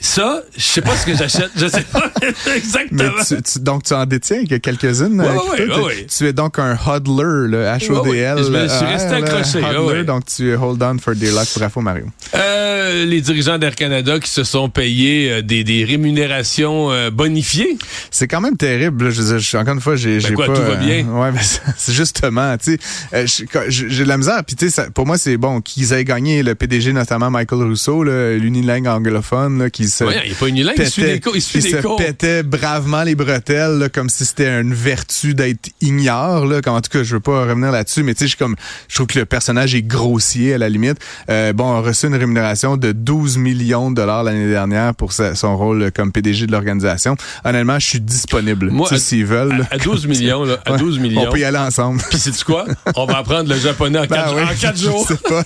ça, 0.00 0.42
je 0.56 0.62
sais 0.62 0.80
pas 0.80 0.96
ce 0.96 1.06
que 1.06 1.16
j'achète, 1.16 1.50
je 1.56 1.66
sais 1.66 1.82
pas 1.92 2.10
Mais 2.22 2.56
exactement. 2.56 3.12
tu, 3.26 3.42
tu- 3.42 3.58
donc, 3.60 3.82
tu 3.84 3.92
en 3.94 4.06
détiens 4.06 4.44
que 4.46 4.56
quelques-unes. 4.56 5.20
Euh, 5.20 5.34
ouais, 5.34 5.56
cryptos. 5.56 5.86
ouais, 5.86 6.06
Tu- 6.06 6.26
es 6.26 6.32
donc 6.32 6.58
un 6.58 6.76
hodler, 6.86 7.48
le 7.48 7.64
H-O-D-L. 7.66 8.38
Je 8.38 8.44
suis 8.44 8.54
euh, 8.56 8.86
resté 8.88 9.10
là, 9.10 9.16
accroché, 9.16 9.62
hodler, 9.64 10.04
donc 10.04 10.24
tu 10.26 10.54
hold 10.54 10.82
on 10.82 10.96
for 10.98 11.14
dear 11.14 11.32
life. 11.38 11.58
Bravo, 11.58 11.80
Mario. 11.80 12.06
Euh, 12.34 13.04
les 13.04 13.20
dirigeants 13.20 13.58
d'Air 13.58 13.74
Canada 13.74 14.18
qui 14.18 14.30
se 14.30 14.42
sont 14.44 14.68
payés 14.68 15.30
euh, 15.30 15.42
des, 15.42 15.64
des 15.64 15.84
rémunérations 15.84 16.90
euh, 16.90 17.10
bonifiées. 17.10 17.76
C'est 18.10 18.26
quand 18.28 18.40
même 18.40 18.56
terrible. 18.56 19.10
Je 19.10 19.38
je- 19.38 19.56
encore 19.56 19.74
une 19.74 19.80
fois, 19.80 19.96
j'ai 19.96 20.18
Ben 20.20 20.34
pas. 20.34 20.46
tout 20.46 20.54
va 20.62 20.76
bien? 20.76 21.04
ouais, 21.08 21.30
ben, 21.32 21.40
c'est- 21.76 21.92
justement, 21.92 22.56
tu 22.58 22.72
sais, 22.72 22.78
euh, 23.14 23.26
j'ai 23.68 24.04
de 24.04 24.08
la 24.08 24.16
misère. 24.16 24.42
Puis 24.46 24.56
tu 24.56 24.70
sais, 24.70 24.90
pour 24.94 25.06
moi, 25.06 25.18
c'est 25.18 25.36
bon 25.36 25.60
qu'ils 25.60 25.92
aient 25.92 26.04
gagné 26.04 26.42
le 26.42 26.54
PDG 26.54 26.92
notamment 26.92 27.30
Michael 27.30 27.62
Rousseau, 27.64 28.02
l'unilingue 28.04 28.86
anglophone, 28.86 29.70
qui 29.70 29.88
se 29.90 30.04
Ouais, 30.04 30.22
il 30.26 30.34
pas 30.34 30.46
unilingue, 30.46 30.74
il 30.78 30.86
suit 30.88 31.02
pétait- 31.02 31.12
des 31.14 31.20
cours. 31.20 31.36
Il 31.36 31.42
suit 31.42 31.58
qui 31.60 31.70
des 31.70 31.76
se 31.78 31.82
cours. 31.82 31.96
pétait 31.96 32.42
bravement 32.42 33.02
les 33.02 33.14
bretelles, 33.14 33.78
là, 33.78 33.88
comme 33.88 34.08
si 34.08 34.24
c'était 34.24 34.60
une 34.60 34.72
vertu 34.74 35.34
d'être 35.34 35.70
ignare. 35.80 36.46
Là, 36.46 36.62
comme, 36.62 36.74
en 36.74 36.80
tout 36.80 36.90
cas, 36.90 37.02
je 37.02 37.14
veux 37.14 37.20
pas 37.20 37.44
revenir 37.46 37.70
là-dessus, 37.70 38.02
mais 38.02 38.14
tu 38.14 38.20
sais, 38.20 38.24
je 38.26 38.30
suis 38.30 38.38
comme, 38.38 38.56
je 38.88 38.94
trouve 38.94 39.06
que 39.06 39.18
le 39.18 39.24
personnage 39.26 39.74
est 39.74 39.82
grossier 39.82 40.54
à 40.54 40.58
la 40.58 40.68
limite. 40.68 40.98
Euh, 41.28 41.52
bon, 41.52 41.72
a 41.72 41.80
reçu 41.80 42.06
une 42.06 42.14
rémunération 42.16 42.76
de 42.76 42.92
12 42.92 43.36
millions 43.38 43.90
de 43.90 43.96
dollars 43.96 44.22
l'année 44.24 44.48
dernière 44.48 44.94
pour 44.94 45.12
sa- 45.12 45.34
son 45.34 45.56
rôle 45.56 45.90
comme 45.92 46.12
PDG 46.12 46.46
de 46.46 46.52
l'organisation. 46.52 47.16
Honnêtement, 47.44 47.78
je 47.78 47.86
suis 47.86 48.00
disponible. 48.00 48.70
Moi, 48.70 48.88
à- 48.92 48.98
s'ils 48.98 49.26
veulent. 49.26 49.56
là. 49.58 49.64
À, 49.70 49.74
à 49.74 49.78
12 49.78 50.06
millions, 50.06 50.44
là, 50.44 50.58
à 50.64 50.72
Ouais, 50.72 50.78
12 50.78 50.98
millions. 50.98 51.22
On 51.28 51.32
peut 51.32 51.38
y 51.40 51.44
aller 51.44 51.58
ensemble. 51.58 52.00
Puis 52.10 52.18
sais-tu 52.18 52.44
quoi? 52.44 52.66
On 52.96 53.06
va 53.06 53.18
apprendre 53.18 53.48
le 53.48 53.58
japonais 53.58 53.98
en 53.98 54.06
4 54.06 54.34
Ben 54.34 54.46
oui, 54.50 54.56
je 54.76 54.82
jours. 54.84 55.06
sais 55.06 55.16
pas. 55.16 55.42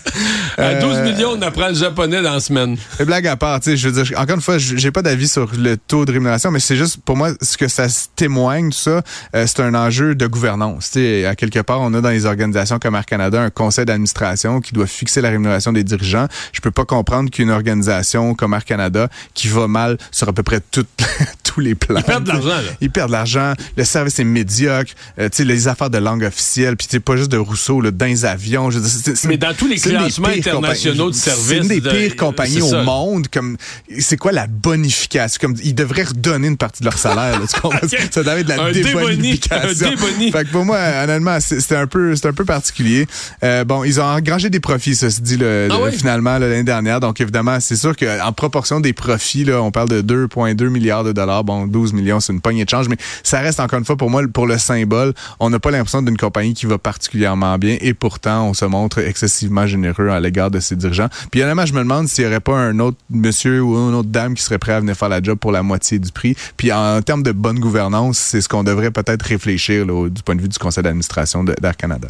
À 0.58 0.74
12 0.74 0.96
Euh, 0.98 1.04
millions, 1.04 1.30
on 1.36 1.42
apprend 1.42 1.68
le 1.68 1.74
japonais 1.74 2.22
dans 2.22 2.32
la 2.34 2.40
semaine. 2.40 2.76
Blague 3.00 3.26
à 3.26 3.36
part, 3.36 3.60
tu 3.60 3.70
sais, 3.70 3.76
je 3.76 3.88
veux 3.88 4.02
dire, 4.04 4.18
encore 4.18 4.33
une 4.34 4.40
fois, 4.40 4.58
j'ai 4.58 4.90
pas 4.90 5.02
d'avis 5.02 5.28
sur 5.28 5.50
le 5.56 5.76
taux 5.76 6.04
de 6.04 6.12
rémunération, 6.12 6.50
mais 6.50 6.60
c'est 6.60 6.76
juste, 6.76 6.98
pour 7.04 7.16
moi, 7.16 7.30
ce 7.40 7.56
que 7.56 7.68
ça 7.68 7.86
témoigne, 8.16 8.70
tout 8.70 8.78
ça, 8.78 9.02
euh, 9.34 9.46
c'est 9.46 9.60
un 9.60 9.74
enjeu 9.74 10.14
de 10.14 10.26
gouvernance. 10.26 10.96
À 10.96 11.34
quelque 11.36 11.60
part, 11.60 11.80
on 11.80 11.92
a 11.94 12.00
dans 12.00 12.10
les 12.10 12.26
organisations 12.26 12.78
comme 12.78 12.94
Air 12.94 13.06
Canada 13.06 13.40
un 13.40 13.50
conseil 13.50 13.84
d'administration 13.84 14.60
qui 14.60 14.72
doit 14.72 14.86
fixer 14.86 15.20
la 15.20 15.30
rémunération 15.30 15.72
des 15.72 15.84
dirigeants. 15.84 16.26
Je 16.52 16.60
peux 16.60 16.70
pas 16.70 16.84
comprendre 16.84 17.30
qu'une 17.30 17.50
organisation 17.50 18.34
comme 18.34 18.54
Air 18.54 18.64
Canada, 18.64 19.08
qui 19.34 19.48
va 19.48 19.66
mal 19.68 19.98
sur 20.10 20.28
à 20.28 20.32
peu 20.32 20.42
près 20.42 20.60
toutes- 20.70 20.88
tous 21.42 21.60
les 21.60 21.74
plans. 21.74 21.98
Ils 22.00 22.04
perdent 22.04 22.24
de 22.24 22.28
l'argent, 22.32 22.48
là. 22.48 22.62
Ils 22.80 22.90
perdent 22.90 23.08
de 23.10 23.12
l'argent. 23.12 23.52
Le 23.76 23.84
service 23.84 24.18
est 24.18 24.24
médiocre. 24.24 24.92
Euh, 25.18 25.28
tu 25.28 25.36
sais, 25.38 25.44
les 25.44 25.68
affaires 25.68 25.90
de 25.90 25.98
langue 25.98 26.24
officielle, 26.24 26.76
puis 26.76 26.86
sais, 26.90 27.00
pas 27.00 27.16
juste 27.16 27.30
de 27.30 27.36
Rousseau, 27.38 27.80
là, 27.80 27.90
dans 27.90 28.06
les 28.06 28.24
avions. 28.24 28.70
Je 28.70 28.78
veux 28.78 28.84
dire, 28.84 28.92
c'est- 29.04 29.14
c'est- 29.14 29.28
Mais 29.28 29.36
dans 29.36 29.54
tous 29.54 29.66
les 29.68 29.76
c'est 29.78 29.90
classements 29.90 30.28
internationaux 30.28 31.10
de 31.10 31.14
services 31.14 31.44
C'est 31.46 31.56
une 31.58 31.68
des 31.68 31.80
de- 31.80 31.90
pires 31.90 32.16
compagnies 32.16 32.54
c'est 32.54 32.76
au 32.78 32.82
monde. 32.82 33.28
Comme, 33.32 33.56
c'est 34.00 34.16
quoi 34.24 34.32
la 34.32 34.46
bonification? 34.46 35.38
Comme, 35.38 35.54
ils 35.62 35.74
devraient 35.74 36.04
redonner 36.04 36.48
une 36.48 36.56
partie 36.56 36.80
de 36.80 36.86
leur 36.86 36.96
salaire. 36.96 37.38
là, 37.38 37.46
tu 37.46 37.60
comprends? 37.60 37.78
Ça 38.10 38.22
doit 38.22 38.38
être 38.38 38.44
de 38.46 38.52
la 38.54 38.62
Un 38.62 38.72
déboni, 38.72 38.94
débonification. 38.94 39.86
un 39.86 39.90
déboni. 39.90 40.32
Fait 40.32 40.44
que 40.46 40.50
pour 40.50 40.64
moi, 40.64 40.78
honnêtement, 41.02 41.38
c'était 41.40 41.76
un 41.76 41.86
peu, 41.86 42.16
c'est 42.16 42.26
un 42.28 42.32
peu 42.32 42.46
particulier. 42.46 43.06
Euh, 43.42 43.64
bon, 43.64 43.84
ils 43.84 44.00
ont 44.00 44.04
engrangé 44.04 44.48
des 44.48 44.60
profits, 44.60 44.94
ça 44.96 45.10
se 45.10 45.20
dit 45.20 45.36
le, 45.36 45.68
Ah 45.70 45.74
le- 45.76 45.84
oui? 45.84 45.92
finalement 45.92 46.38
l'année 46.38 46.62
dernière. 46.62 47.00
Donc 47.00 47.20
évidemment, 47.20 47.60
c'est 47.60 47.76
sûr 47.76 47.94
qu'en 47.96 48.32
proportion 48.32 48.80
des 48.80 48.94
profits, 48.94 49.44
là, 49.44 49.60
on 49.62 49.70
parle 49.70 49.90
de 49.90 50.00
2,2 50.00 50.68
milliards 50.68 51.04
de 51.04 51.12
dollars. 51.12 51.44
Bon, 51.44 51.66
12 51.66 51.92
millions, 51.92 52.18
c'est 52.20 52.32
une 52.32 52.40
poignée 52.40 52.64
de 52.64 52.70
change, 52.70 52.88
mais 52.88 52.96
ça 53.22 53.40
reste 53.40 53.60
encore 53.60 53.78
une 53.78 53.84
fois 53.84 53.96
pour 53.98 54.08
moi 54.08 54.22
pour 54.32 54.46
le 54.46 54.56
symbole. 54.56 55.12
On 55.38 55.50
n'a 55.50 55.58
pas 55.58 55.70
l'impression 55.70 56.00
d'une 56.00 56.16
compagnie 56.16 56.54
qui 56.54 56.64
va 56.64 56.78
particulièrement 56.78 57.58
bien 57.58 57.76
et 57.82 57.92
pourtant 57.92 58.48
on 58.48 58.54
se 58.54 58.64
montre 58.64 59.00
excessivement 59.00 59.66
généreux 59.66 60.08
à 60.08 60.18
l'égard 60.18 60.50
de 60.50 60.60
ses 60.60 60.76
dirigeants. 60.76 61.08
Puis 61.30 61.42
honnêtement, 61.42 61.66
je 61.66 61.74
me 61.74 61.80
demande 61.80 62.08
s'il 62.08 62.24
n'y 62.24 62.30
aurait 62.30 62.40
pas 62.40 62.56
un 62.56 62.78
autre 62.78 62.96
monsieur 63.10 63.60
ou 63.62 63.74
une 63.76 63.94
autre 63.94 64.03
dame 64.04 64.34
qui 64.34 64.42
serait 64.42 64.58
prêt 64.58 64.72
à 64.72 64.80
venir 64.80 64.96
faire 64.96 65.08
la 65.08 65.22
job 65.22 65.38
pour 65.38 65.52
la 65.52 65.62
moitié 65.62 65.98
du 65.98 66.10
prix. 66.12 66.36
Puis 66.56 66.72
en 66.72 67.00
termes 67.02 67.22
de 67.22 67.32
bonne 67.32 67.58
gouvernance, 67.58 68.18
c'est 68.18 68.40
ce 68.40 68.48
qu'on 68.48 68.64
devrait 68.64 68.90
peut-être 68.90 69.22
réfléchir 69.22 69.86
là, 69.86 70.08
du 70.08 70.22
point 70.22 70.34
de 70.36 70.42
vue 70.42 70.48
du 70.48 70.58
conseil 70.58 70.82
d'administration 70.84 71.44
d'Air 71.44 71.76
Canada. 71.76 72.08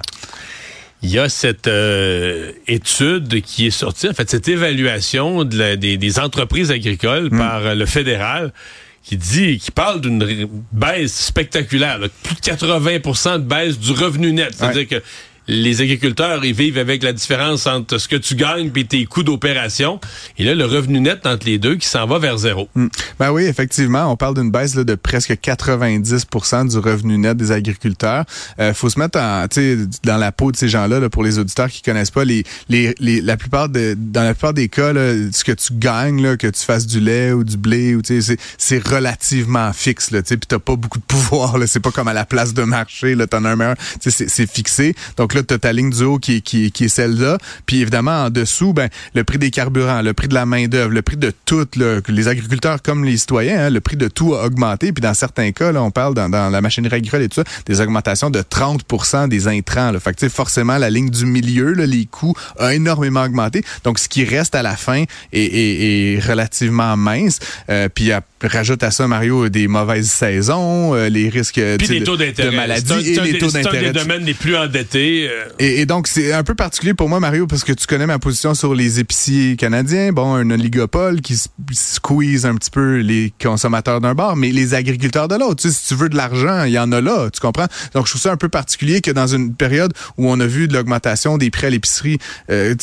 Il 1.02 1.10
y 1.10 1.18
a 1.18 1.28
cette 1.28 1.66
euh, 1.66 2.52
étude 2.66 3.42
qui 3.42 3.66
est 3.66 3.70
sortie, 3.70 4.08
en 4.08 4.14
fait, 4.14 4.30
cette 4.30 4.48
évaluation 4.48 5.44
de 5.44 5.58
la- 5.58 5.76
des, 5.76 5.98
des 5.98 6.18
entreprises 6.18 6.70
agricoles 6.70 7.28
Hmm. 7.30 7.38
par 7.38 7.56
euh, 7.66 7.74
le 7.74 7.84
fédéral 7.84 8.52
qui 9.02 9.18
dit, 9.18 9.58
qui 9.58 9.70
parle 9.70 10.00
d'une 10.00 10.48
baisse 10.72 11.14
spectaculaire, 11.26 11.98
là, 11.98 12.06
plus 12.22 12.36
de 12.36 12.40
80 12.40 13.38
de 13.38 13.44
baisse 13.44 13.78
du 13.78 13.92
revenu 13.92 14.32
net. 14.32 14.54
C'est-à-dire 14.56 14.88
que 14.88 15.02
les 15.46 15.80
agriculteurs, 15.80 16.44
ils 16.44 16.54
vivent 16.54 16.78
avec 16.78 17.02
la 17.02 17.12
différence 17.12 17.66
entre 17.66 17.98
ce 17.98 18.08
que 18.08 18.16
tu 18.16 18.34
gagnes 18.34 18.70
et 18.74 18.84
tes 18.84 19.04
coûts 19.04 19.22
d'opération. 19.22 20.00
Et 20.38 20.44
là, 20.44 20.54
le 20.54 20.64
revenu 20.64 21.00
net 21.00 21.26
entre 21.26 21.46
les 21.46 21.58
deux 21.58 21.76
qui 21.76 21.86
s'en 21.86 22.06
va 22.06 22.18
vers 22.18 22.38
zéro. 22.38 22.68
Mm. 22.74 22.86
Ben 23.18 23.30
oui, 23.30 23.44
effectivement, 23.44 24.10
on 24.10 24.16
parle 24.16 24.34
d'une 24.34 24.50
baisse 24.50 24.74
là, 24.74 24.84
de 24.84 24.94
presque 24.94 25.32
90% 25.32 26.70
du 26.70 26.78
revenu 26.78 27.18
net 27.18 27.36
des 27.36 27.52
agriculteurs. 27.52 28.24
Euh, 28.58 28.72
faut 28.74 28.88
se 28.88 28.98
mettre 28.98 29.18
en, 29.18 29.46
dans 30.04 30.16
la 30.16 30.32
peau 30.32 30.52
de 30.52 30.56
ces 30.56 30.68
gens-là 30.68 31.00
là, 31.00 31.08
pour 31.10 31.22
les 31.22 31.38
auditeurs 31.38 31.68
qui 31.68 31.82
connaissent 31.82 32.10
pas 32.10 32.24
les, 32.24 32.44
les, 32.68 32.94
les 32.98 33.20
la 33.20 33.36
plupart 33.36 33.68
de 33.68 33.96
dans 33.96 34.22
la 34.22 34.34
plupart 34.34 34.54
des 34.54 34.68
cas 34.68 34.92
là, 34.92 35.14
ce 35.32 35.44
que 35.44 35.52
tu 35.52 35.74
gagnes 35.74 36.22
là, 36.22 36.36
que 36.36 36.46
tu 36.46 36.62
fasses 36.62 36.86
du 36.86 37.00
lait 37.00 37.32
ou 37.32 37.44
du 37.44 37.56
blé 37.56 37.94
ou 37.94 38.02
c'est 38.58 38.88
relativement 38.88 39.72
fixe 39.72 40.10
sais, 40.10 40.36
t'as 40.36 40.58
pas 40.58 40.76
beaucoup 40.76 40.98
de 40.98 41.04
pouvoir 41.04 41.56
c'est 41.66 41.80
pas 41.80 41.90
comme 41.90 42.08
à 42.08 42.12
la 42.12 42.24
place 42.24 42.54
de 42.54 42.62
marché 42.62 43.14
t'en 43.30 43.44
as 43.44 43.50
un 43.50 43.56
meilleur, 43.56 43.76
c'est 44.00 44.50
fixé. 44.50 44.94
Donc 45.16 45.33
là, 45.34 45.42
t'as 45.42 45.58
ta 45.58 45.72
ligne 45.72 45.90
du 45.90 46.02
haut 46.04 46.18
qui, 46.18 46.42
qui, 46.42 46.72
qui 46.72 46.84
est 46.84 46.88
celle-là, 46.88 47.38
puis 47.66 47.80
évidemment 47.80 48.24
en 48.24 48.30
dessous, 48.30 48.72
ben 48.72 48.88
le 49.14 49.24
prix 49.24 49.38
des 49.38 49.50
carburants, 49.50 50.02
le 50.02 50.12
prix 50.12 50.28
de 50.28 50.34
la 50.34 50.46
main 50.46 50.66
d'œuvre, 50.66 50.92
le 50.92 51.02
prix 51.02 51.16
de 51.16 51.32
tout, 51.44 51.66
là, 51.76 52.00
les 52.08 52.28
agriculteurs 52.28 52.82
comme 52.82 53.04
les 53.04 53.16
citoyens, 53.16 53.66
hein, 53.66 53.70
le 53.70 53.80
prix 53.80 53.96
de 53.96 54.08
tout 54.08 54.34
a 54.34 54.44
augmenté, 54.44 54.92
puis 54.92 55.02
dans 55.02 55.14
certains 55.14 55.52
cas 55.52 55.72
là, 55.72 55.82
on 55.82 55.90
parle 55.90 56.14
dans, 56.14 56.28
dans 56.28 56.50
la 56.50 56.60
machinerie 56.60 56.96
agricole 56.96 57.22
et 57.22 57.28
tout 57.28 57.42
ça, 57.42 57.44
des 57.66 57.80
augmentations 57.80 58.30
de 58.30 58.40
30% 58.40 59.28
des 59.28 59.48
intrants. 59.48 59.90
Là. 59.90 60.00
Fait 60.00 60.14
que, 60.14 60.28
forcément, 60.28 60.78
la 60.78 60.90
ligne 60.90 61.10
du 61.10 61.26
milieu, 61.26 61.72
là, 61.72 61.86
les 61.86 62.06
coûts 62.06 62.34
ont 62.58 62.68
énormément 62.68 63.22
augmenté. 63.22 63.62
Donc, 63.84 63.98
ce 63.98 64.08
qui 64.08 64.24
reste 64.24 64.54
à 64.54 64.62
la 64.62 64.76
fin 64.76 65.04
est, 65.32 66.20
relativement 66.26 66.96
mince. 66.96 67.38
Euh, 67.70 67.88
puis, 67.88 68.10
rajoute 68.42 68.82
à 68.82 68.90
ça, 68.90 69.06
Mario, 69.08 69.48
des 69.48 69.68
mauvaises 69.68 70.10
saisons, 70.10 70.94
euh, 70.94 71.08
les 71.08 71.28
risques 71.28 71.58
de, 71.58 71.76
maladie 72.50 72.92
et 72.92 73.20
les 73.20 73.38
taux 73.38 73.46
d'intérêt. 73.50 73.62
C'est 73.62 73.88
un 73.88 73.92
des 73.92 73.98
domaines 73.98 74.24
les 74.24 74.34
plus 74.34 74.56
endettés. 74.56 75.23
Euh. 75.28 75.44
Et, 75.58 75.86
donc, 75.86 76.06
c'est 76.06 76.32
un 76.32 76.42
peu 76.42 76.54
particulier 76.54 76.94
pour 76.94 77.08
moi, 77.08 77.20
Mario, 77.20 77.46
parce 77.46 77.64
que 77.64 77.72
tu 77.72 77.86
connais 77.86 78.06
ma 78.06 78.18
position 78.18 78.54
sur 78.54 78.74
les 78.74 79.00
épiciers 79.00 79.56
canadiens. 79.56 80.12
Bon, 80.12 80.34
un 80.34 80.50
oligopole 80.50 81.20
qui 81.20 81.40
squeeze 81.72 82.46
un 82.46 82.54
petit 82.56 82.70
peu 82.70 82.98
les 82.98 83.32
consommateurs 83.42 84.00
d'un 84.00 84.14
bar, 84.14 84.36
mais 84.36 84.50
les 84.50 84.74
agriculteurs 84.74 85.28
de 85.28 85.36
l'autre. 85.36 85.62
Tu 85.62 85.68
sais, 85.68 85.74
si 85.74 85.88
tu 85.88 85.94
veux 85.94 86.08
de 86.08 86.16
l'argent, 86.16 86.64
il 86.64 86.72
y 86.72 86.78
en 86.78 86.90
a 86.92 87.00
là, 87.00 87.30
tu 87.30 87.40
comprends? 87.40 87.66
Donc, 87.94 88.06
je 88.06 88.12
trouve 88.12 88.22
ça 88.22 88.32
un 88.32 88.36
peu 88.36 88.48
particulier 88.48 89.00
que 89.00 89.10
dans 89.10 89.26
une 89.26 89.54
période 89.54 89.92
où 90.16 90.30
on 90.30 90.38
a 90.40 90.46
vu 90.46 90.68
de 90.68 90.74
l'augmentation 90.74 91.38
des 91.38 91.50
prix 91.50 91.66
à 91.66 91.70
l'épicerie 91.70 92.18
euh, 92.50 92.74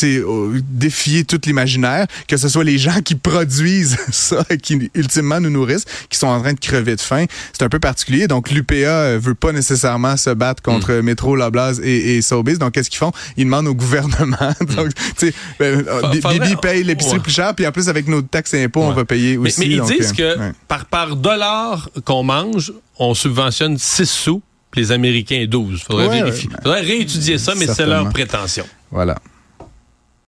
défier 0.70 1.24
tout 1.24 1.40
l'imaginaire, 1.46 2.08
que 2.28 2.38
ce 2.38 2.50
soit 2.50 2.64
les 2.64 2.78
gens 2.78 3.02
qui 3.02 3.16
produisent 3.16 3.98
ça, 4.12 4.44
qui 4.62 4.90
ultimement 4.96 5.40
nous 5.40 5.50
nourrissent, 5.50 5.86
qui 6.10 6.18
sont 6.18 6.28
en 6.28 6.42
train 6.42 6.54
de 6.54 6.60
crever 6.60 6.96
de 6.96 7.02
faim. 7.02 7.26
C'est 7.54 7.64
un 7.64 7.70
peu 7.70 7.80
particulier. 7.80 8.28
Donc, 8.28 8.52
l'UPA 8.52 9.18
veut 9.18 9.36
pas 9.36 9.52
nécessairement 9.52 10.18
se 10.18 10.30
battre 10.30 10.62
contre 10.62 10.94
mm. 10.94 11.02
Métro, 11.02 11.36
Loblaws 11.36 11.80
et, 11.82 12.18
et 12.18 12.22
Donc, 12.32 12.72
qu'est-ce 12.74 12.90
qu'ils 12.90 13.00
font? 13.00 13.12
Ils 13.38 13.46
demandent 13.46 13.68
au 13.68 13.76
gouvernement. 13.76 14.38
Donc, 14.76 14.94
tu 15.18 15.28
sais, 15.28 15.34
ben, 15.60 15.86
euh, 15.88 16.02
Bibi 16.10 16.56
paye 16.62 16.84
l'épicerie 16.84 17.20
plus 17.20 17.32
cher, 17.32 17.54
puis 17.56 17.68
en 17.68 17.72
plus, 17.72 17.90
avec 17.90 18.08
nos 18.08 18.22
taxes 18.22 18.54
et 18.54 18.64
impôts, 18.64 18.82
on 18.82 18.92
va 18.92 19.06
payer 19.06 19.38
aussi. 19.38 19.60
Mais, 19.60 19.68
ils 19.68 19.82
disent 19.82 20.14
que 20.14 20.38
par, 20.68 20.86
par 20.86 21.16
dollar 21.16 21.90
qu'on 22.06 22.24
mange, 22.24 22.74
on 22.98 23.14
subventionne 23.14 23.78
6 23.78 24.10
sous 24.10 24.42
les 24.76 24.92
Américains 24.92 25.46
12. 25.48 25.84
Faudrait 25.84 26.10
vérifier. 26.10 26.50
Faudrait 26.64 26.82
réétudier 26.82 27.38
ça, 27.38 27.54
mais 27.56 27.68
c'est 27.68 27.86
leur 27.86 28.10
prétention. 28.10 28.66
Voilà. 28.92 29.18